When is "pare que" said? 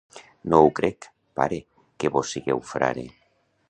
1.41-2.13